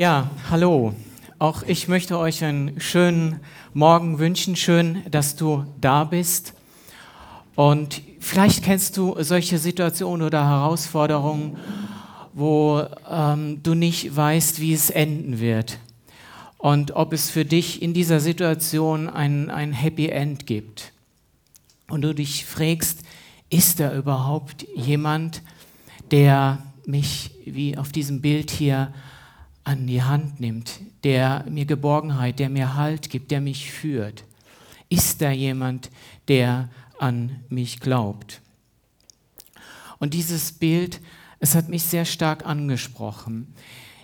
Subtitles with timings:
[0.00, 0.94] Ja, hallo.
[1.40, 3.40] Auch ich möchte euch einen schönen
[3.74, 4.54] Morgen wünschen.
[4.54, 6.54] Schön, dass du da bist.
[7.56, 11.56] Und vielleicht kennst du solche Situationen oder Herausforderungen,
[12.32, 15.80] wo ähm, du nicht weißt, wie es enden wird.
[16.58, 20.92] Und ob es für dich in dieser Situation ein, ein Happy End gibt.
[21.88, 23.00] Und du dich fragst,
[23.50, 25.42] ist da überhaupt jemand,
[26.12, 28.92] der mich, wie auf diesem Bild hier,
[29.68, 34.24] an die Hand nimmt, der mir Geborgenheit, der mir Halt gibt, der mich führt?
[34.88, 35.90] Ist da jemand,
[36.26, 38.40] der an mich glaubt?
[39.98, 41.00] Und dieses Bild,
[41.38, 43.52] es hat mich sehr stark angesprochen.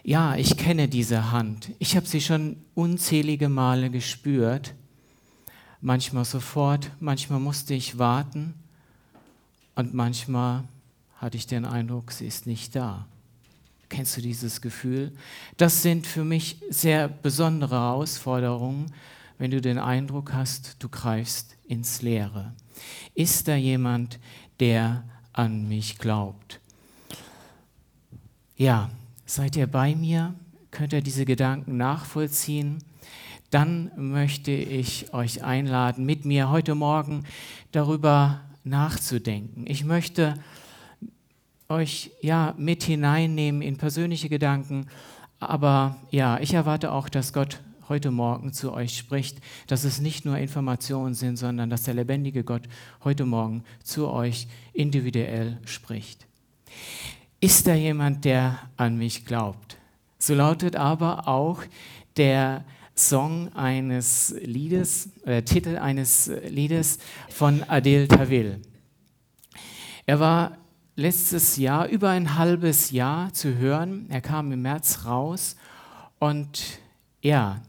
[0.03, 1.71] Ja, ich kenne diese Hand.
[1.79, 4.75] Ich habe sie schon unzählige Male gespürt.
[5.81, 8.53] Manchmal sofort, manchmal musste ich warten
[9.77, 10.65] und manchmal
[11.17, 13.07] hatte ich den Eindruck, sie ist nicht da.
[13.95, 15.13] Kennst du dieses Gefühl?
[15.57, 18.87] Das sind für mich sehr besondere Herausforderungen,
[19.39, 22.55] wenn du den Eindruck hast, du greifst ins Leere.
[23.15, 24.19] Ist da jemand,
[24.59, 26.59] der an mich glaubt?
[28.57, 28.91] Ja,
[29.27, 30.35] seid ihr bei mir?
[30.73, 32.83] Könnt ihr diese Gedanken nachvollziehen?
[33.51, 37.23] Dann möchte ich euch einladen, mit mir heute Morgen
[37.71, 39.67] darüber nachzudenken.
[39.69, 40.35] Ich möchte
[41.69, 44.87] euch ja mit hineinnehmen in persönliche Gedanken.
[45.41, 50.25] Aber ja, ich erwarte auch, dass Gott heute Morgen zu euch spricht, dass es nicht
[50.25, 52.63] nur Informationen sind, sondern dass der lebendige Gott
[53.03, 56.27] heute Morgen zu euch individuell spricht.
[57.41, 59.77] Ist da jemand, der an mich glaubt?
[60.19, 61.63] So lautet aber auch
[62.17, 62.65] der
[62.97, 68.63] Song eines Liedes, äh, Titel eines Liedes von Adel Tawil.
[70.07, 70.57] Er war
[70.97, 74.07] letztes Jahr, über ein halbes Jahr zu hören.
[74.11, 75.57] Er kam im März raus
[76.19, 76.79] und
[77.23, 77.61] ja,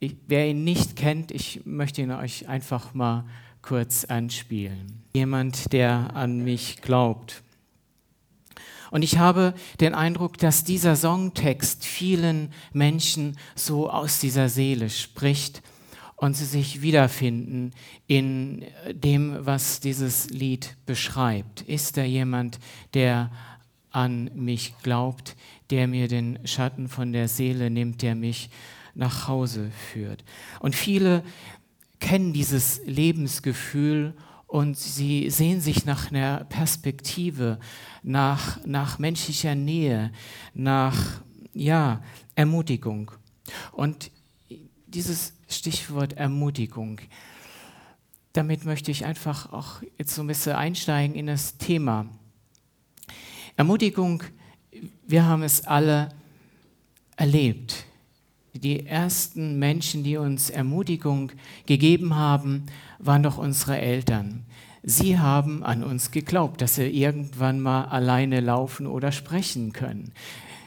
[0.00, 3.24] ich, wer ihn nicht kennt, ich möchte ihn euch einfach mal
[3.62, 5.02] kurz anspielen.
[5.14, 7.42] Jemand, der an mich glaubt.
[8.90, 15.62] Und ich habe den Eindruck, dass dieser Songtext vielen Menschen so aus dieser Seele spricht
[16.16, 17.72] und sie sich wiederfinden
[18.06, 21.62] in dem, was dieses Lied beschreibt.
[21.62, 22.58] Ist da jemand,
[22.94, 23.30] der
[23.90, 25.36] an mich glaubt,
[25.70, 28.50] der mir den Schatten von der Seele nimmt, der mich
[28.94, 30.24] nach Hause führt?
[30.60, 31.24] Und viele
[32.00, 34.14] kennen dieses Lebensgefühl
[34.46, 37.58] und sie sehen sich nach einer Perspektive,
[38.02, 40.12] nach, nach menschlicher Nähe,
[40.54, 41.22] nach
[41.52, 42.02] ja,
[42.34, 43.10] Ermutigung.
[43.72, 44.10] Und
[44.86, 47.00] dieses Stichwort Ermutigung.
[48.32, 52.06] Damit möchte ich einfach auch jetzt so ein bisschen einsteigen in das Thema.
[53.56, 54.24] Ermutigung,
[55.06, 56.08] wir haben es alle
[57.16, 57.84] erlebt.
[58.54, 61.32] Die ersten Menschen, die uns Ermutigung
[61.66, 62.66] gegeben haben,
[62.98, 64.44] waren doch unsere Eltern.
[64.82, 70.12] Sie haben an uns geglaubt, dass wir irgendwann mal alleine laufen oder sprechen können.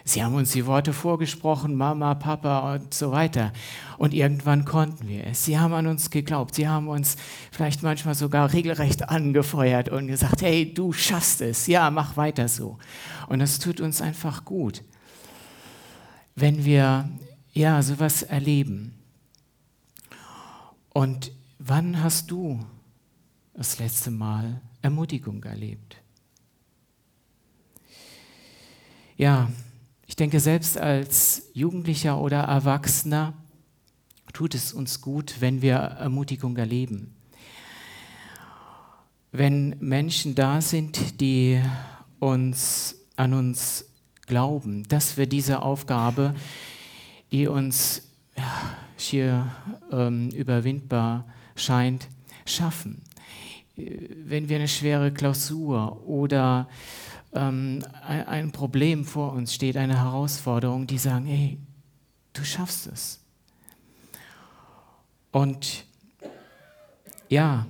[0.07, 3.51] Sie haben uns die Worte vorgesprochen, Mama, Papa und so weiter.
[3.97, 5.43] Und irgendwann konnten wir es.
[5.43, 6.55] Sie haben an uns geglaubt.
[6.55, 7.17] Sie haben uns
[7.51, 11.67] vielleicht manchmal sogar regelrecht angefeuert und gesagt, hey, du schaffst es.
[11.67, 12.77] Ja, mach weiter so.
[13.27, 14.81] Und das tut uns einfach gut,
[16.35, 17.09] wenn wir
[17.51, 18.93] ja sowas erleben.
[20.93, 22.65] Und wann hast du
[23.53, 25.97] das letzte Mal Ermutigung erlebt?
[29.17, 29.49] Ja,
[30.07, 33.33] ich denke, selbst als Jugendlicher oder Erwachsener
[34.33, 37.13] tut es uns gut, wenn wir Ermutigung erleben.
[39.33, 41.61] Wenn Menschen da sind, die
[42.19, 43.85] uns an uns
[44.25, 46.33] glauben, dass wir diese Aufgabe,
[47.31, 48.03] die uns
[48.37, 49.51] ja, schier
[49.91, 51.25] ähm, überwindbar
[51.55, 52.07] scheint,
[52.45, 53.01] schaffen.
[53.75, 56.69] Wenn wir eine schwere Klausur oder
[57.33, 61.57] ähm, ein Problem vor uns steht, eine Herausforderung, die sagen, hey,
[62.33, 63.19] du schaffst es.
[65.31, 65.85] Und
[67.29, 67.67] ja,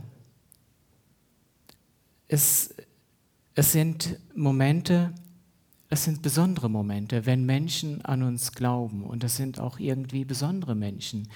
[2.28, 2.74] es,
[3.56, 5.14] es sind Momente,
[5.90, 9.04] es sind besondere Momente, wenn Menschen an uns glauben.
[9.04, 11.30] Und es sind auch irgendwie besondere Menschen,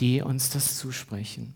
[0.00, 1.54] die uns das zusprechen.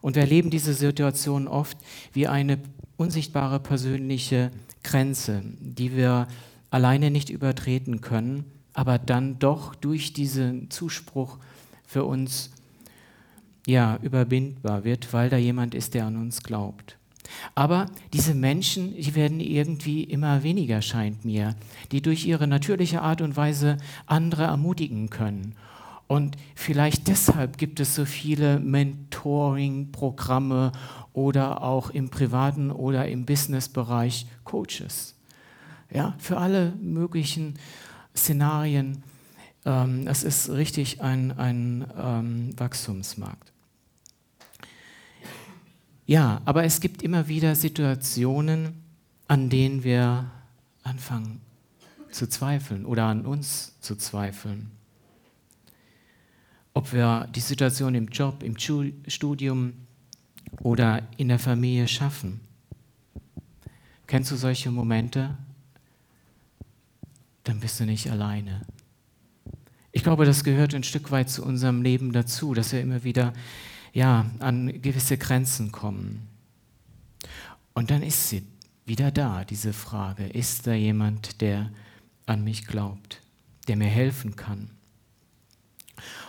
[0.00, 1.78] Und wir erleben diese Situation oft
[2.12, 2.58] wie eine
[2.96, 4.50] unsichtbare persönliche
[4.82, 6.28] Grenze, die wir
[6.70, 11.38] alleine nicht übertreten können, aber dann doch durch diesen Zuspruch
[11.84, 12.50] für uns
[13.66, 16.98] ja überwindbar wird, weil da jemand ist, der an uns glaubt.
[17.54, 21.56] Aber diese Menschen, die werden irgendwie immer weniger, scheint mir,
[21.90, 25.56] die durch ihre natürliche Art und Weise andere ermutigen können.
[26.08, 30.70] Und vielleicht deshalb gibt es so viele Mentoring-Programme
[31.12, 35.16] oder auch im privaten oder im Business-Bereich Coaches.
[35.90, 37.54] Ja, für alle möglichen
[38.14, 39.02] Szenarien.
[39.64, 43.50] Ähm, es ist richtig ein, ein ähm, Wachstumsmarkt.
[46.06, 48.84] Ja, aber es gibt immer wieder Situationen,
[49.26, 50.30] an denen wir
[50.84, 51.40] anfangen
[52.12, 54.75] zu zweifeln oder an uns zu zweifeln.
[56.76, 59.72] Ob wir die Situation im Job, im Studium
[60.60, 62.42] oder in der Familie schaffen.
[64.06, 65.38] Kennst du solche Momente?
[67.44, 68.60] Dann bist du nicht alleine.
[69.90, 73.32] Ich glaube, das gehört ein Stück weit zu unserem Leben dazu, dass wir immer wieder
[73.94, 76.28] ja, an gewisse Grenzen kommen.
[77.72, 78.42] Und dann ist sie
[78.84, 81.70] wieder da, diese Frage, ist da jemand, der
[82.26, 83.22] an mich glaubt,
[83.66, 84.75] der mir helfen kann?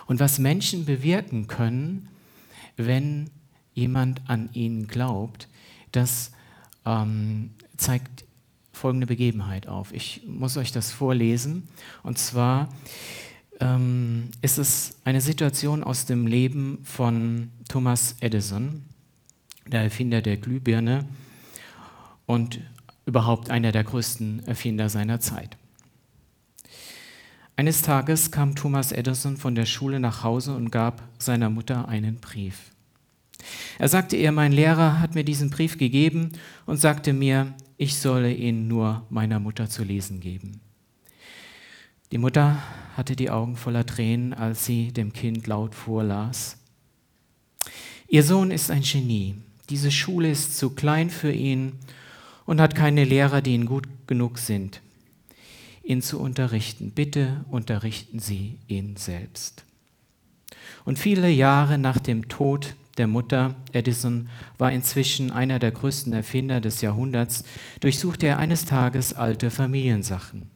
[0.06, 2.08] Und was Menschen bewirken können,
[2.76, 3.30] wenn
[3.74, 5.48] jemand an ihnen glaubt,
[5.92, 6.32] das
[6.84, 8.24] ähm, zeigt
[8.72, 9.92] folgende Begebenheit auf.
[9.92, 11.68] Ich muss euch das vorlesen.
[12.02, 12.68] Und zwar
[13.60, 18.84] ähm, ist es eine Situation aus dem Leben von Thomas Edison,
[19.66, 21.06] der Erfinder der Glühbirne
[22.26, 22.60] und
[23.04, 25.57] überhaupt einer der größten Erfinder seiner Zeit.
[27.58, 32.20] Eines Tages kam Thomas Edison von der Schule nach Hause und gab seiner Mutter einen
[32.20, 32.70] Brief.
[33.80, 36.30] Er sagte ihr, mein Lehrer hat mir diesen Brief gegeben
[36.66, 40.60] und sagte mir, ich solle ihn nur meiner Mutter zu lesen geben.
[42.12, 42.62] Die Mutter
[42.96, 46.58] hatte die Augen voller Tränen, als sie dem Kind laut vorlas.
[48.06, 49.34] Ihr Sohn ist ein Genie.
[49.68, 51.72] Diese Schule ist zu klein für ihn
[52.46, 54.80] und hat keine Lehrer, die ihn gut genug sind,
[55.88, 56.90] ihn zu unterrichten.
[56.90, 59.64] Bitte unterrichten Sie ihn selbst.
[60.84, 66.60] Und viele Jahre nach dem Tod der Mutter, Edison war inzwischen einer der größten Erfinder
[66.60, 67.44] des Jahrhunderts,
[67.80, 70.50] durchsuchte er eines Tages alte Familiensachen.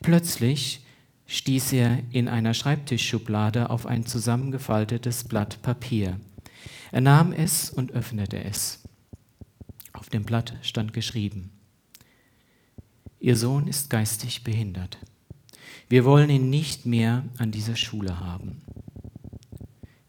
[0.00, 0.84] Plötzlich
[1.26, 6.18] stieß er in einer Schreibtischschublade auf ein zusammengefaltetes Blatt Papier.
[6.90, 8.84] Er nahm es und öffnete es.
[9.92, 11.50] Auf dem Blatt stand geschrieben,
[13.20, 14.98] Ihr Sohn ist geistig behindert.
[15.88, 18.62] Wir wollen ihn nicht mehr an dieser Schule haben.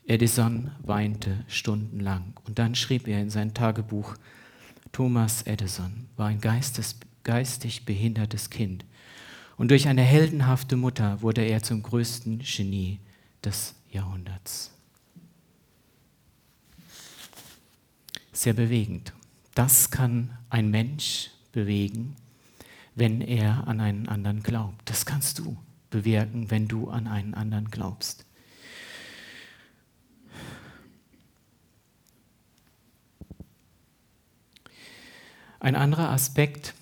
[0.06, 4.16] Edison weinte stundenlang und dann schrieb er in sein Tagebuch,
[4.92, 8.86] Thomas Edison war ein geistes, geistig behindertes Kind
[9.58, 13.00] und durch eine heldenhafte Mutter wurde er zum größten Genie
[13.44, 14.72] des Jahrhunderts.
[18.32, 19.14] Sehr bewegend.
[19.54, 22.16] Das kann ein Mensch bewegen,
[22.96, 24.90] wenn er an einen anderen glaubt.
[24.90, 25.58] Das kannst du
[25.90, 28.26] bewirken, wenn du an einen anderen glaubst.
[35.60, 36.74] Ein anderer Aspekt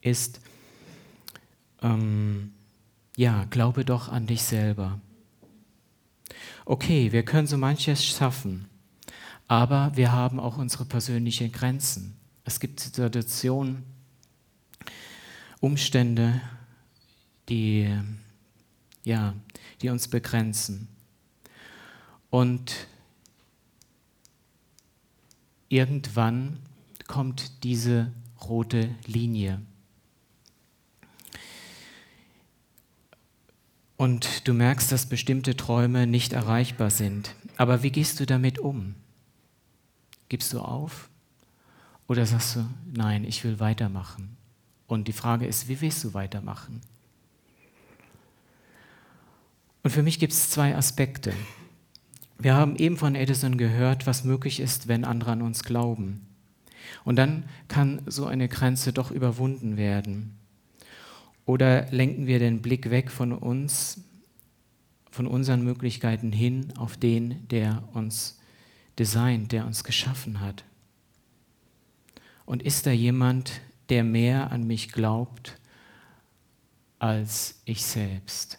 [0.00, 0.40] ist,
[1.82, 2.52] ähm,
[3.16, 5.00] ja, glaube doch an dich selber.
[6.64, 8.68] Okay, wir können so manches schaffen,
[9.48, 12.16] aber wir haben auch unsere persönlichen Grenzen.
[12.44, 13.84] Es gibt Situationen,
[15.60, 16.40] Umstände,
[17.48, 17.90] die,
[19.02, 19.34] ja,
[19.80, 20.88] die uns begrenzen.
[22.30, 22.86] Und
[25.68, 26.58] irgendwann
[27.06, 29.62] kommt diese rote Linie.
[33.96, 37.34] und du merkst, dass bestimmte Träume nicht erreichbar sind.
[37.56, 38.94] Aber wie gehst du damit um?
[40.28, 41.08] Gibst du auf?
[42.06, 44.36] Oder sagst du, nein, ich will weitermachen?
[44.86, 46.80] Und die Frage ist, wie willst du weitermachen?
[49.82, 51.32] Und für mich gibt es zwei Aspekte.
[52.38, 56.26] Wir haben eben von Edison gehört, was möglich ist, wenn andere an uns glauben.
[57.04, 60.36] Und dann kann so eine Grenze doch überwunden werden.
[61.46, 64.00] Oder lenken wir den Blick weg von uns,
[65.10, 68.40] von unseren Möglichkeiten hin auf den, der uns
[68.98, 70.64] designt, der uns geschaffen hat?
[72.46, 75.58] Und ist da jemand, der mehr an mich glaubt
[76.98, 78.58] als ich selbst?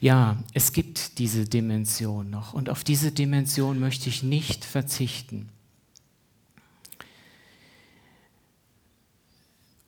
[0.00, 5.48] Ja, es gibt diese Dimension noch und auf diese Dimension möchte ich nicht verzichten.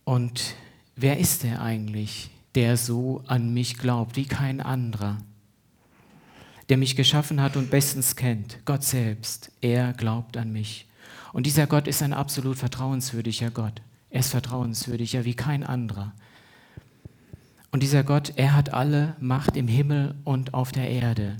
[0.04, 0.54] Und
[0.96, 5.18] wer ist er eigentlich, der so an mich glaubt wie kein anderer?
[6.70, 10.86] Der mich geschaffen hat und bestens kennt, Gott selbst, er glaubt an mich.
[11.32, 13.82] Und dieser Gott ist ein absolut vertrauenswürdiger Gott.
[14.08, 16.14] Er ist vertrauenswürdiger wie kein anderer.
[17.72, 21.36] Und dieser Gott, er hat alle Macht im Himmel und auf der Erde.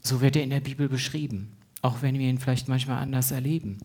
[0.00, 3.78] So wird er in der Bibel beschrieben, auch wenn wir ihn vielleicht manchmal anders erleben.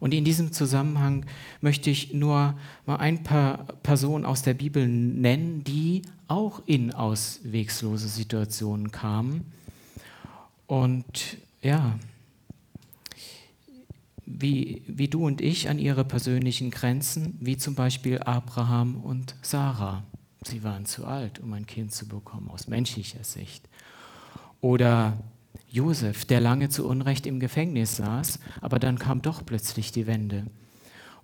[0.00, 1.26] Und in diesem Zusammenhang
[1.60, 8.08] möchte ich nur mal ein paar Personen aus der Bibel nennen, die auch in auswegslose
[8.08, 9.52] Situationen kamen.
[10.66, 11.98] Und ja,
[14.24, 20.04] wie, wie du und ich an ihre persönlichen Grenzen, wie zum Beispiel Abraham und Sarah.
[20.42, 23.68] Sie waren zu alt, um ein Kind zu bekommen, aus menschlicher Sicht.
[24.62, 25.18] Oder
[25.68, 30.46] Josef, der lange zu Unrecht im Gefängnis saß, aber dann kam doch plötzlich die Wende.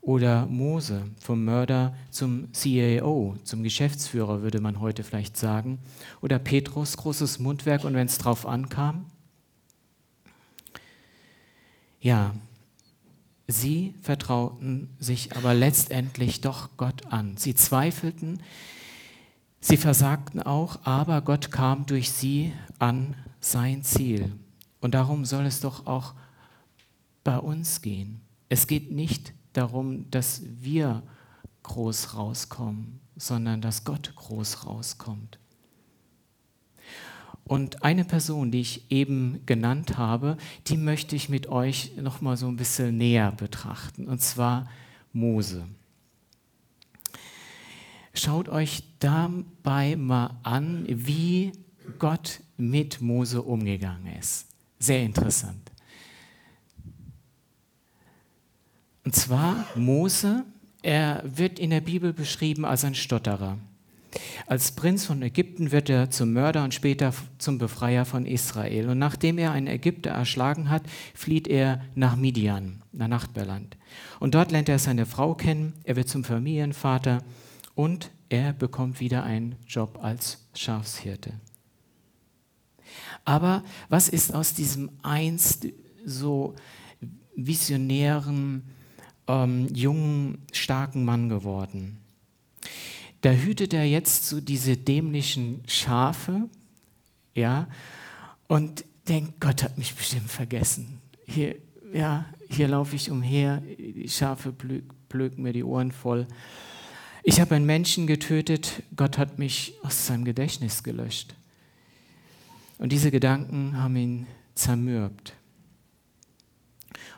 [0.00, 5.80] Oder Mose, vom Mörder zum CAO, zum Geschäftsführer, würde man heute vielleicht sagen.
[6.20, 9.06] Oder Petrus, großes Mundwerk und wenn es drauf ankam.
[12.00, 12.36] Ja,
[13.48, 17.36] sie vertrauten sich aber letztendlich doch Gott an.
[17.36, 18.40] Sie zweifelten,
[19.60, 23.16] sie versagten auch, aber Gott kam durch sie an
[23.50, 24.32] sein Ziel.
[24.80, 26.14] Und darum soll es doch auch
[27.24, 28.20] bei uns gehen.
[28.48, 31.02] Es geht nicht darum, dass wir
[31.62, 35.38] groß rauskommen, sondern dass Gott groß rauskommt.
[37.44, 40.36] Und eine Person, die ich eben genannt habe,
[40.66, 44.68] die möchte ich mit euch noch mal so ein bisschen näher betrachten, und zwar
[45.12, 45.66] Mose.
[48.14, 51.52] Schaut euch dabei mal an, wie
[51.98, 54.46] Gott mit Mose umgegangen ist.
[54.78, 55.70] Sehr interessant.
[59.04, 60.44] Und zwar Mose,
[60.82, 63.58] er wird in der Bibel beschrieben als ein Stotterer.
[64.46, 68.88] Als Prinz von Ägypten wird er zum Mörder und später zum Befreier von Israel.
[68.88, 70.82] Und nachdem er einen Ägypter erschlagen hat,
[71.14, 73.76] flieht er nach Midian, nach Nachbarland.
[74.20, 77.22] Und dort lernt er seine Frau kennen, er wird zum Familienvater
[77.74, 81.32] und er bekommt wieder einen Job als Schafshirte.
[83.24, 85.66] Aber was ist aus diesem einst
[86.04, 86.54] so
[87.34, 88.62] visionären,
[89.26, 91.98] ähm, jungen, starken Mann geworden?
[93.22, 96.48] Da hütet er jetzt so diese dämlichen Schafe,
[97.34, 97.68] ja,
[98.46, 101.00] und denkt, Gott hat mich bestimmt vergessen.
[101.26, 101.56] Hier,
[101.92, 104.52] ja, hier laufe ich umher, die Schafe
[105.08, 106.26] blöken mir die Ohren voll.
[107.22, 111.34] Ich habe einen Menschen getötet, Gott hat mich aus seinem Gedächtnis gelöscht.
[112.78, 115.34] Und diese Gedanken haben ihn zermürbt.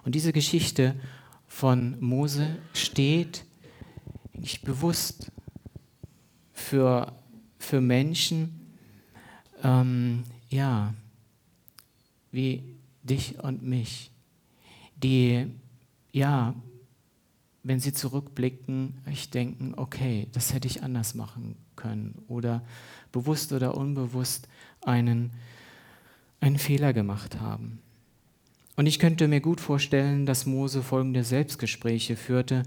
[0.05, 0.95] Und diese Geschichte
[1.47, 3.45] von Mose steht
[4.33, 5.33] nicht bewusst
[6.53, 7.13] für,
[7.59, 8.77] für Menschen,
[9.63, 10.95] ähm, ja,
[12.31, 12.63] wie
[13.03, 14.11] dich und mich,
[14.97, 15.47] die,
[16.13, 16.55] ja,
[17.65, 22.63] wenn sie zurückblicken, ich denken, okay, das hätte ich anders machen können oder
[23.13, 24.49] bewusst oder unbewusst
[24.83, 25.31] einen,
[26.41, 27.79] einen Fehler gemacht haben.
[28.77, 32.65] Und ich könnte mir gut vorstellen, dass Mose folgende Selbstgespräche führte.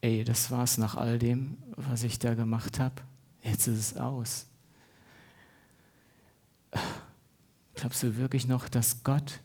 [0.00, 2.96] Ey, das war's nach all dem, was ich da gemacht habe.
[3.42, 4.46] Jetzt ist es aus.
[7.74, 9.40] Glaubst du wirklich noch, dass Gott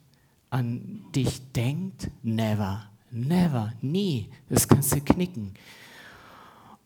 [0.50, 2.10] an dich denkt?
[2.24, 4.30] Never, never, nie.
[4.50, 5.54] Das kannst du knicken.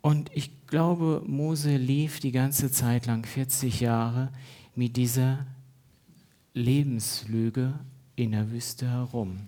[0.03, 4.33] Und ich glaube, Mose lief die ganze Zeit lang, 40 Jahre,
[4.75, 5.47] mit dieser
[6.53, 7.79] Lebenslüge
[8.17, 9.47] in der Wüste herum.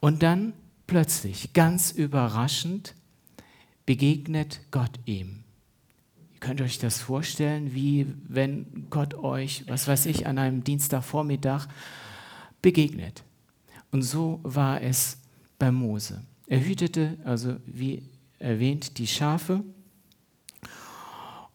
[0.00, 0.54] Und dann
[0.88, 2.96] plötzlich, ganz überraschend,
[3.86, 5.44] begegnet Gott ihm.
[6.34, 11.68] Ihr könnt euch das vorstellen, wie wenn Gott euch, was weiß ich, an einem Dienstagvormittag
[12.60, 13.22] begegnet.
[13.92, 15.18] Und so war es
[15.60, 16.24] bei Mose.
[16.48, 18.02] Er hütete, also wie
[18.40, 19.62] erwähnt, die Schafe.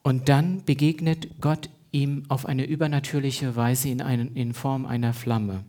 [0.02, 5.64] Und dann begegnet Gott ihm auf eine übernatürliche Weise in, einen, in Form einer Flamme.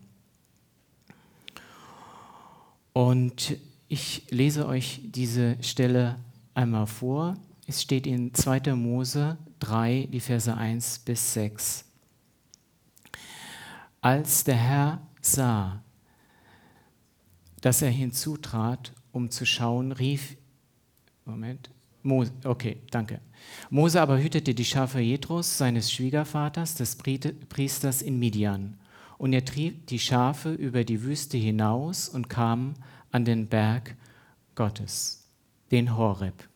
[2.93, 3.57] Und
[3.89, 6.19] ich lese euch diese Stelle
[6.53, 7.36] einmal vor.
[7.67, 8.75] Es steht in 2.
[8.75, 11.86] Mose 3, die Verse 1 bis 6.
[14.01, 15.83] Als der Herr sah,
[17.62, 20.37] dass er hinzutrat, um zu schauen, rief,
[21.27, 21.69] Moment,
[22.03, 23.19] Mose, okay, danke.
[23.69, 28.77] Mose aber hütete die Schafe Jethros, seines Schwiegervaters, des Priesters in Midian.
[29.17, 32.75] Und er trieb die Schafe über die Wüste hinaus und kam
[33.12, 33.98] an den Berg
[34.55, 35.27] Gottes,
[35.69, 36.48] den Horeb.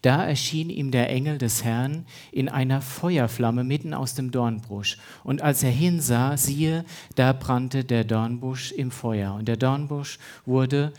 [0.00, 4.96] Da erschien ihm der Engel des Herrn in einer Feuerflamme mitten aus dem Dornbusch.
[5.24, 9.34] Und als er hinsah, siehe, da brannte der Dornbusch im Feuer.
[9.34, 10.94] Und der Dornbusch wurde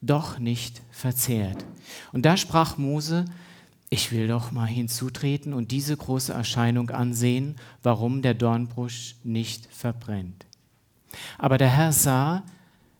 [0.00, 1.64] doch nicht verzehrt.
[2.12, 3.24] Und da sprach Mose,
[3.88, 10.46] ich will doch mal hinzutreten und diese große Erscheinung ansehen, warum der Dornbusch nicht verbrennt.
[11.38, 12.42] Aber der Herr sah,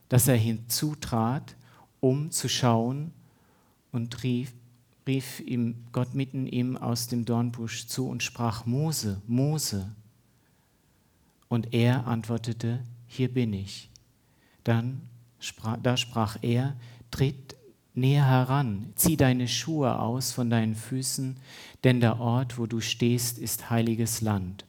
[0.09, 1.57] dass er hinzutrat,
[2.00, 3.12] um zu schauen
[3.91, 4.53] und rief,
[5.07, 9.91] rief ihm Gott mitten ihm aus dem Dornbusch zu und sprach, Mose, Mose.
[11.49, 13.91] Und er antwortete, hier bin ich.
[14.65, 15.00] Dann
[15.83, 16.76] da sprach er,
[17.11, 17.57] tritt
[17.95, 21.38] näher heran, zieh deine Schuhe aus von deinen Füßen,
[21.85, 24.67] denn der Ort, wo du stehst, ist heiliges Land.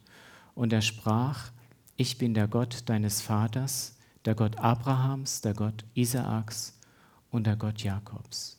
[0.56, 1.52] Und er sprach,
[1.98, 6.78] ich bin der Gott deines Vaters, der Gott Abrahams, der Gott Isaaks
[7.32, 8.58] und der Gott Jakobs.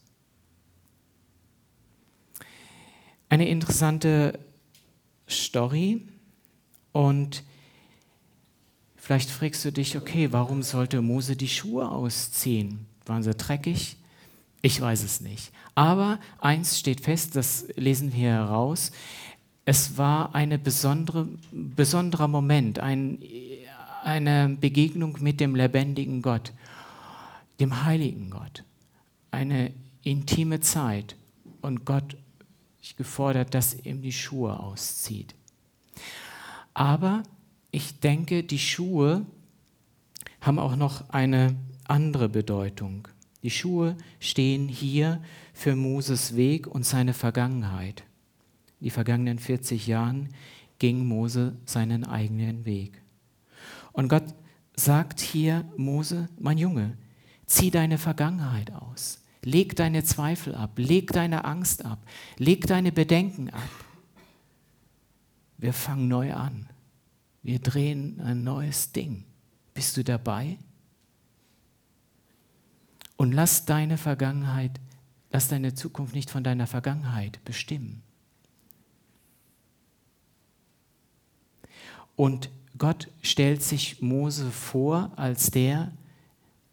[3.28, 4.38] Eine interessante
[5.28, 6.08] Story
[6.92, 7.42] und
[9.08, 12.84] vielleicht fragst du dich, okay, warum sollte Mose die Schuhe ausziehen?
[13.06, 13.96] Waren sie dreckig?
[14.60, 15.50] Ich weiß es nicht.
[15.74, 18.92] Aber eins steht fest, das lesen wir heraus.
[19.64, 23.18] Es war ein besondere, besonderer Moment, ein,
[24.04, 26.52] eine Begegnung mit dem lebendigen Gott,
[27.60, 28.62] dem heiligen Gott.
[29.30, 29.72] Eine
[30.02, 31.16] intime Zeit.
[31.62, 32.14] Und Gott
[32.98, 35.34] gefordert, dass ihm die Schuhe auszieht.
[36.74, 37.22] Aber
[37.70, 39.26] ich denke, die Schuhe
[40.40, 41.56] haben auch noch eine
[41.86, 43.08] andere Bedeutung.
[43.42, 45.22] Die Schuhe stehen hier
[45.52, 48.04] für Moses Weg und seine Vergangenheit.
[48.80, 50.28] Die vergangenen 40 Jahren
[50.78, 53.02] ging Mose seinen eigenen Weg.
[53.92, 54.34] Und Gott
[54.74, 56.96] sagt hier, Mose, mein Junge,
[57.46, 59.24] zieh deine Vergangenheit aus.
[59.42, 62.04] Leg deine Zweifel ab, leg deine Angst ab,
[62.36, 63.68] leg deine Bedenken ab.
[65.56, 66.68] Wir fangen neu an.
[67.42, 69.24] Wir drehen ein neues Ding.
[69.74, 70.58] Bist du dabei?
[73.16, 74.80] Und lass deine Vergangenheit,
[75.30, 78.02] lass deine Zukunft nicht von deiner Vergangenheit bestimmen.
[82.16, 85.92] Und Gott stellt sich Mose vor als der,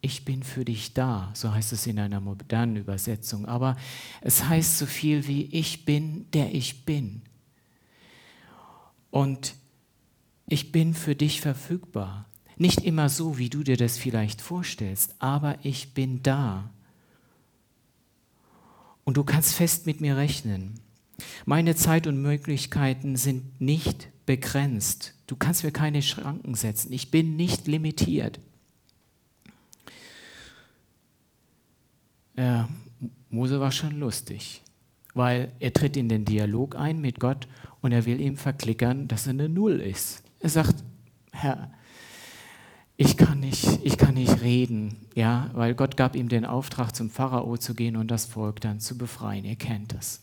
[0.00, 3.76] ich bin für dich da, so heißt es in einer modernen Übersetzung, aber
[4.20, 7.22] es heißt so viel wie ich bin, der ich bin.
[9.10, 9.54] Und
[10.46, 12.26] ich bin für dich verfügbar.
[12.56, 16.70] Nicht immer so, wie du dir das vielleicht vorstellst, aber ich bin da.
[19.04, 20.80] Und du kannst fest mit mir rechnen.
[21.44, 25.14] Meine Zeit und Möglichkeiten sind nicht begrenzt.
[25.26, 26.92] Du kannst mir keine Schranken setzen.
[26.92, 28.40] Ich bin nicht limitiert.
[32.36, 32.68] Ja,
[33.30, 34.62] Mose war schon lustig,
[35.14, 37.48] weil er tritt in den Dialog ein mit Gott
[37.80, 40.25] und er will ihm verklickern, dass er eine Null ist.
[40.40, 40.84] Er sagt,
[41.32, 41.70] Herr,
[42.96, 47.10] ich kann nicht, ich kann nicht reden, ja, weil Gott gab ihm den Auftrag, zum
[47.10, 49.44] Pharao zu gehen und das Volk dann zu befreien.
[49.44, 50.22] Ihr kennt es.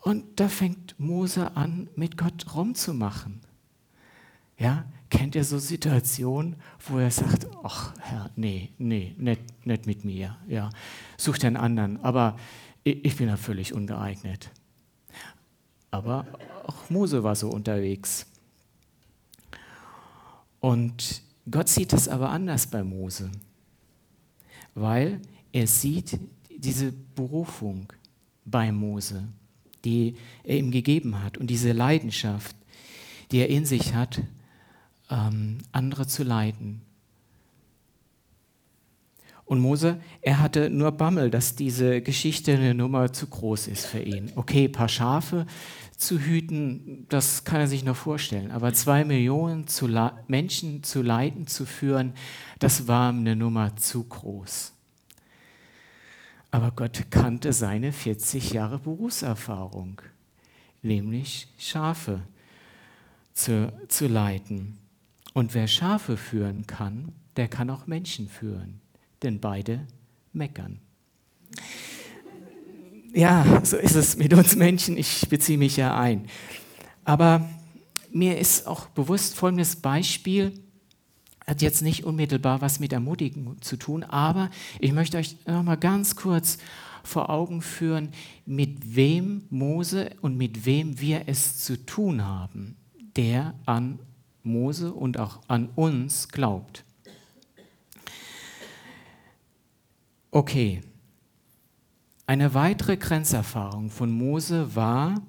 [0.00, 3.40] Und da fängt Mose an, mit Gott rumzumachen.
[4.58, 10.04] Ja, kennt ihr so Situationen, wo er sagt, ach Herr, nee, nee, nicht, nicht mit
[10.04, 10.70] mir, ja,
[11.16, 12.36] sucht einen anderen, aber
[12.82, 14.50] ich, ich bin da völlig ungeeignet.
[15.90, 16.26] Aber
[16.66, 18.26] auch Mose war so unterwegs.
[20.60, 23.30] Und Gott sieht es aber anders bei Mose,
[24.74, 25.20] weil
[25.52, 26.18] er sieht
[26.50, 27.92] diese Berufung
[28.44, 29.24] bei Mose,
[29.84, 32.56] die er ihm gegeben hat und diese Leidenschaft,
[33.30, 34.20] die er in sich hat,
[35.10, 36.82] ähm, andere zu leiten.
[39.44, 44.02] Und Mose, er hatte nur Bammel, dass diese Geschichte eine Nummer zu groß ist für
[44.02, 44.30] ihn.
[44.36, 45.46] Okay, paar Schafe
[45.98, 48.52] zu hüten, das kann er sich noch vorstellen.
[48.52, 49.88] Aber zwei Millionen zu
[50.28, 52.14] Menschen zu leiten, zu führen,
[52.60, 54.72] das war eine Nummer zu groß.
[56.52, 60.00] Aber Gott kannte seine 40 Jahre Berufserfahrung,
[60.82, 62.22] nämlich Schafe
[63.34, 64.78] zu, zu leiten.
[65.34, 68.80] Und wer Schafe führen kann, der kann auch Menschen führen,
[69.22, 69.84] denn beide
[70.32, 70.80] meckern.
[73.14, 76.28] Ja, so ist es mit uns Menschen, ich beziehe mich ja ein.
[77.04, 77.48] Aber
[78.12, 80.52] mir ist auch bewusst folgendes Beispiel,
[81.46, 85.76] hat jetzt nicht unmittelbar was mit Ermutigung zu tun, aber ich möchte euch noch mal
[85.76, 86.58] ganz kurz
[87.02, 88.10] vor Augen führen,
[88.44, 92.76] mit wem Mose und mit wem wir es zu tun haben,
[93.16, 93.98] der an
[94.42, 96.84] Mose und auch an uns glaubt.
[100.30, 100.82] Okay,
[102.28, 105.22] Eine weitere Grenzerfahrung von Mose war,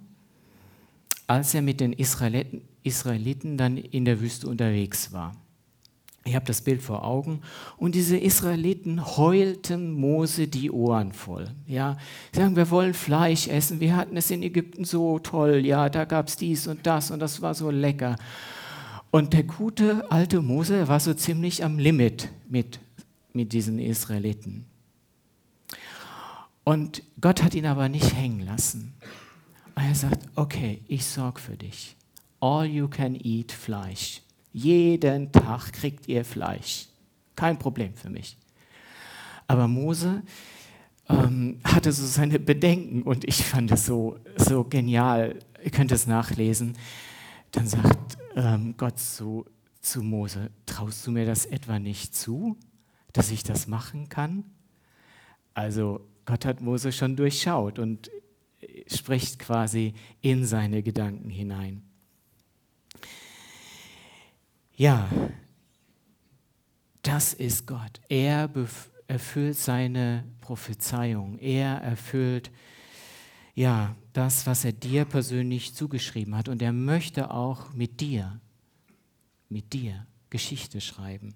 [1.28, 5.34] als er mit den Israeliten, Israeliten dann in der Wüste unterwegs war.
[6.26, 7.40] Ich habe das Bild vor Augen.
[7.78, 11.48] Und diese Israeliten heulten Mose die Ohren voll.
[11.68, 11.96] Ja,
[12.34, 13.80] sie sagen, wir wollen Fleisch essen.
[13.80, 15.66] Wir hatten es in Ägypten so toll.
[15.66, 18.18] Ja, da gab es dies und das und das war so lecker.
[19.10, 22.82] Und der gute alte Mose war so ziemlich am Limit mit,
[23.32, 24.66] mit diesen Israeliten.
[26.70, 28.94] Und Gott hat ihn aber nicht hängen lassen.
[29.74, 31.98] er sagt, okay, ich sorge für dich.
[32.42, 34.22] All you can eat Fleisch.
[34.54, 36.86] Jeden Tag kriegt ihr Fleisch.
[37.36, 38.38] Kein Problem für mich.
[39.48, 40.22] Aber Mose
[41.10, 45.40] ähm, hatte so seine Bedenken und ich fand es so, so genial.
[45.64, 46.78] Ihr könnt es nachlesen.
[47.50, 49.44] Dann sagt ähm, Gott zu,
[49.82, 52.58] zu Mose, traust du mir das etwa nicht zu,
[53.12, 54.44] dass ich das machen kann?
[55.56, 58.12] Also Gott hat Mose schon durchschaut und
[58.86, 61.82] spricht quasi in seine Gedanken hinein.
[64.76, 65.10] Ja,
[67.02, 68.00] das ist Gott.
[68.10, 68.48] Er
[69.08, 71.40] erfüllt seine Prophezeiung.
[71.40, 72.52] Er erfüllt
[73.56, 76.48] ja das, was er dir persönlich zugeschrieben hat.
[76.48, 78.40] Und er möchte auch mit dir,
[79.50, 81.34] mit dir Geschichte schreiben.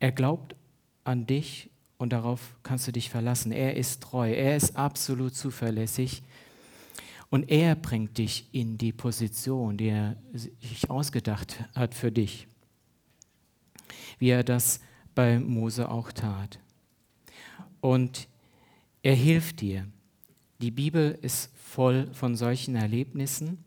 [0.00, 0.56] Er glaubt
[1.04, 3.52] an dich und darauf kannst du dich verlassen.
[3.52, 6.22] Er ist treu, er ist absolut zuverlässig.
[7.30, 12.46] Und er bringt dich in die Position, die er sich ausgedacht hat für dich.
[14.18, 14.80] Wie er das
[15.14, 16.60] bei Mose auch tat.
[17.80, 18.28] Und
[19.02, 19.86] er hilft dir.
[20.60, 23.64] Die Bibel ist voll von solchen Erlebnissen.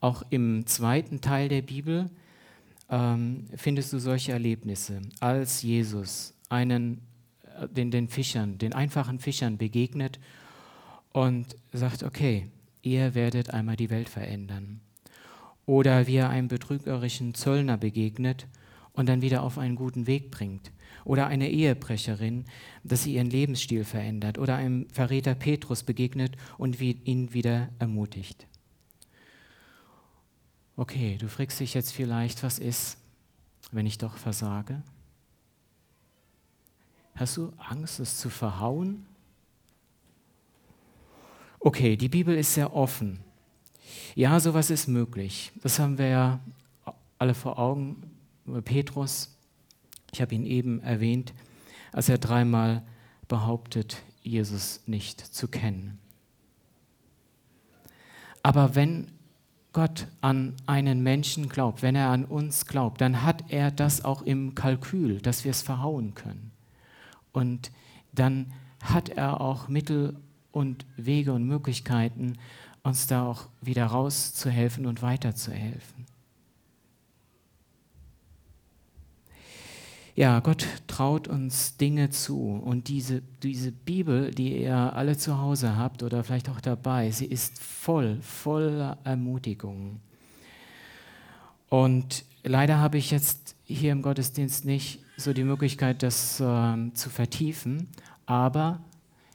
[0.00, 2.10] Auch im zweiten Teil der Bibel
[2.90, 7.02] ähm, findest du solche Erlebnisse, als Jesus einen,
[7.58, 10.18] äh, den, den Fischern, den einfachen Fischern begegnet
[11.12, 12.48] und sagt, okay,
[12.82, 14.80] ihr werdet einmal die Welt verändern.
[15.66, 18.46] Oder wie er einem betrügerischen Zöllner begegnet
[18.92, 20.70] und dann wieder auf einen guten Weg bringt.
[21.04, 22.44] Oder eine Ehebrecherin,
[22.82, 24.38] dass sie ihren Lebensstil verändert.
[24.38, 28.46] Oder einem Verräter Petrus begegnet und ihn wieder ermutigt.
[30.76, 32.98] Okay, du fragst dich jetzt vielleicht, was ist,
[33.70, 34.82] wenn ich doch versage?
[37.14, 39.06] Hast du Angst, es zu verhauen?
[41.60, 43.20] Okay, die Bibel ist sehr offen.
[44.14, 45.52] Ja, sowas ist möglich.
[45.62, 46.40] Das haben wir ja
[47.18, 48.10] alle vor Augen.
[48.64, 49.34] Petrus,
[50.12, 51.32] ich habe ihn eben erwähnt,
[51.92, 52.82] als er dreimal
[53.28, 55.98] behauptet, Jesus nicht zu kennen.
[58.42, 59.10] Aber wenn
[59.72, 64.22] Gott an einen Menschen glaubt, wenn er an uns glaubt, dann hat er das auch
[64.22, 66.53] im Kalkül, dass wir es verhauen können.
[67.34, 67.70] Und
[68.12, 70.16] dann hat er auch Mittel
[70.52, 72.38] und Wege und Möglichkeiten,
[72.82, 76.06] uns da auch wieder rauszuhelfen und weiterzuhelfen.
[80.16, 85.76] Ja, Gott traut uns Dinge zu und diese, diese Bibel, die ihr alle zu Hause
[85.76, 90.00] habt oder vielleicht auch dabei, sie ist voll, voller Ermutigungen.
[91.68, 97.10] Und leider habe ich jetzt hier im Gottesdienst nicht so die Möglichkeit, das äh, zu
[97.10, 97.88] vertiefen,
[98.26, 98.80] aber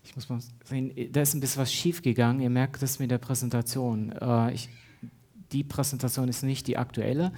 [0.10, 2.40] ich muss mal sehen, da ist ein bisschen was schief gegangen.
[2.40, 4.12] Ihr merkt das mit der Präsentation.
[4.14, 4.68] Äh, ich,
[5.52, 7.32] die Präsentation ist nicht die aktuelle.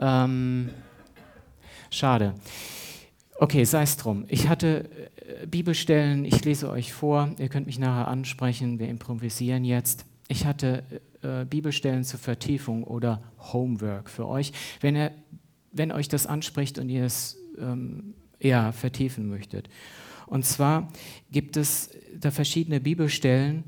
[0.00, 0.70] Ähm,
[1.90, 2.34] schade.
[3.38, 4.24] Okay, sei es drum.
[4.28, 4.88] Ich hatte
[5.42, 10.06] äh, Bibelstellen, ich lese euch vor, ihr könnt mich nachher ansprechen, wir improvisieren jetzt.
[10.28, 10.84] Ich hatte
[11.22, 14.52] äh, Bibelstellen zur Vertiefung oder Homework für euch.
[14.80, 15.12] Wenn, ihr,
[15.72, 19.68] wenn euch das anspricht und ihr es ähm, ja, vertiefen möchtet.
[20.26, 20.92] Und zwar
[21.30, 23.64] gibt es da verschiedene Bibelstellen,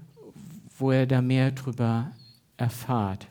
[0.79, 2.12] wo ihr da mehr drüber
[2.57, 3.26] erfahrt.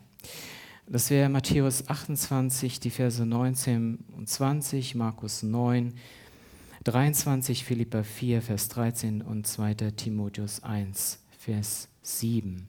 [0.87, 5.93] Das wäre Matthäus 28, die Verse 19 und 20, Markus 9,
[6.83, 9.73] 23, Philippa 4, Vers 13 und 2.
[9.95, 12.67] Timotheus 1, Vers 7.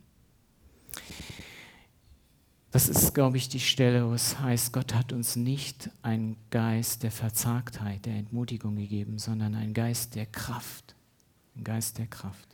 [2.73, 7.03] Das ist, glaube ich, die Stelle, wo es heißt, Gott hat uns nicht einen Geist
[7.03, 10.95] der Verzagtheit, der Entmutigung gegeben, sondern einen Geist der Kraft.
[11.57, 12.49] Ein Geist der Kraft.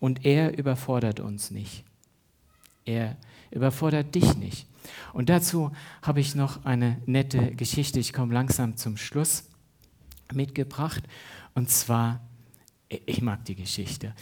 [0.00, 1.84] Und er überfordert uns nicht.
[2.86, 3.16] Er
[3.50, 4.66] überfordert dich nicht.
[5.12, 9.44] Und dazu habe ich noch eine nette Geschichte, ich komme langsam zum Schluss,
[10.32, 11.02] mitgebracht.
[11.54, 12.20] Und zwar,
[12.88, 14.14] ich mag die Geschichte.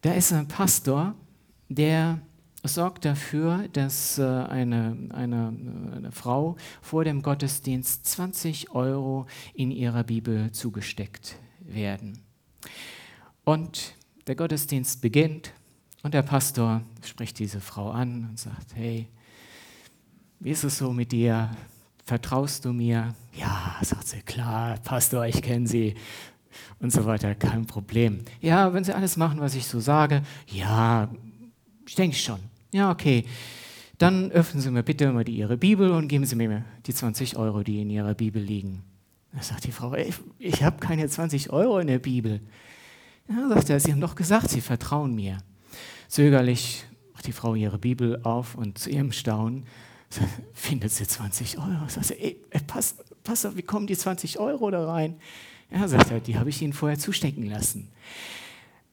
[0.00, 1.14] Da ist ein Pastor,
[1.68, 2.20] der
[2.64, 5.54] sorgt dafür, dass äh, eine, eine,
[5.94, 12.18] eine Frau vor dem Gottesdienst 20 Euro in ihrer Bibel zugesteckt werden.
[13.44, 13.94] Und
[14.26, 15.52] der Gottesdienst beginnt
[16.02, 19.08] und der Pastor spricht diese Frau an und sagt, hey,
[20.40, 21.50] wie ist es so mit dir?
[22.04, 23.14] Vertraust du mir?
[23.34, 25.94] Ja, sagt sie, klar, Pastor, ich kenne Sie
[26.80, 28.24] und so weiter, kein Problem.
[28.40, 31.08] Ja, wenn Sie alles machen, was ich so sage, ja,
[31.88, 32.38] ich denke schon.
[32.72, 33.24] Ja, okay.
[33.96, 37.36] Dann öffnen Sie mir bitte mal die, Ihre Bibel und geben Sie mir die 20
[37.36, 38.84] Euro, die in Ihrer Bibel liegen.
[39.32, 42.40] Da sagt die Frau, ich, ich habe keine 20 Euro in der Bibel.
[43.28, 45.38] Ja, sagt er, Sie haben doch gesagt, Sie vertrauen mir.
[46.08, 49.66] Zögerlich macht die Frau ihre Bibel auf und zu ihrem Staunen
[50.54, 51.88] findet sie 20 Euro.
[51.88, 55.20] Sagt sie, ey, pass, pass auf, wie kommen die 20 Euro da rein?
[55.70, 57.90] Ja, sagt er, die habe ich Ihnen vorher zustecken lassen.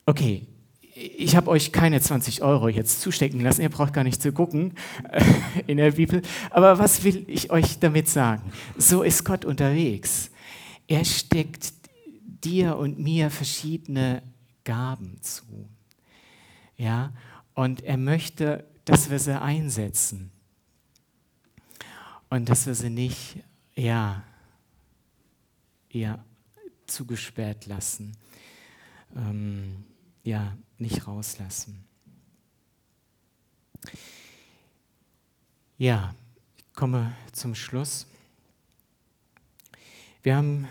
[0.04, 0.46] Okay,
[0.96, 4.72] ich habe euch keine 20 Euro jetzt zustecken lassen, ihr braucht gar nicht zu gucken
[5.10, 5.22] äh,
[5.66, 6.22] in der Bibel.
[6.50, 8.50] Aber was will ich euch damit sagen?
[8.78, 10.30] So ist Gott unterwegs.
[10.88, 11.74] Er steckt
[12.42, 14.22] dir und mir verschiedene
[14.64, 15.68] Gaben zu.
[16.78, 17.12] Ja,
[17.54, 20.30] und er möchte, dass wir sie einsetzen
[22.30, 23.36] und dass wir sie nicht,
[23.74, 24.22] ja,
[25.90, 26.24] ja,
[26.86, 28.16] zugesperrt lassen,
[29.14, 29.84] ähm,
[30.26, 31.84] ja, nicht rauslassen.
[35.78, 36.14] Ja,
[36.56, 38.06] ich komme zum Schluss.
[40.22, 40.66] Wir haben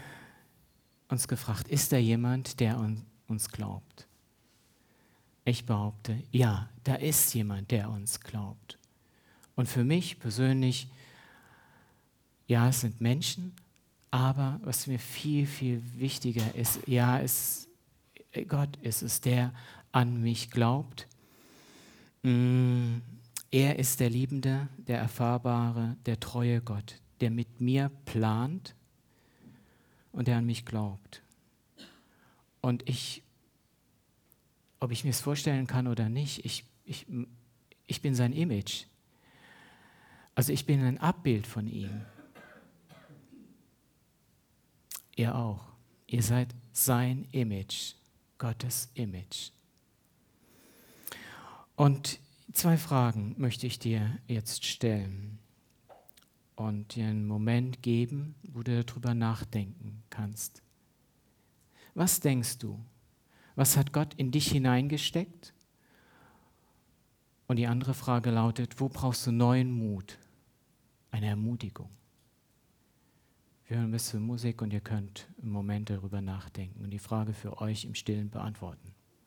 [1.08, 2.78] uns gefragt, ist da jemand, der
[3.28, 4.08] uns glaubt?
[5.46, 8.78] Ich behaupte, ja, da ist jemand, der uns glaubt.
[9.56, 10.90] Und für mich persönlich,
[12.48, 13.56] ja, es sind Menschen,
[14.12, 17.70] aber was mir viel, viel wichtiger ist, ja, es,
[18.44, 19.54] Gott ist es, der
[19.92, 21.08] an mich glaubt.
[22.24, 22.98] Mm,
[23.52, 28.76] er ist der Liebende, der Erfahrbare, der treue Gott, der mit mir plant
[30.12, 31.22] und der an mich glaubt.
[32.62, 33.24] Und ich,
[34.80, 37.06] ob ich mir es vorstellen kann oder nicht, ich, ich,
[37.88, 38.86] ich bin sein Image.
[40.34, 42.02] Also ich bin ein Abbild von ihm.
[45.16, 45.64] Ihr auch.
[46.08, 47.94] Ihr seid sein Image,
[48.38, 49.52] Gottes Image.
[51.76, 52.20] Und
[52.54, 55.40] zwei Fragen möchte ich dir jetzt stellen
[56.56, 60.62] und dir einen Moment geben, wo du darüber nachdenken kannst.
[61.94, 62.80] Was denkst du?
[63.56, 65.54] Was hat Gott in dich hineingesteckt?
[67.48, 70.18] Und die andere Frage lautet, wo brauchst du neuen Mut,
[71.12, 71.90] eine Ermutigung?
[73.68, 77.34] Wir hören ein bisschen Musik und ihr könnt im Moment darüber nachdenken und die Frage
[77.34, 78.95] für euch im Stillen beantworten.